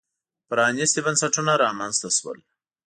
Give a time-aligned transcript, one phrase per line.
[0.49, 2.39] پرانېستي بنسټونه رامنځته شول.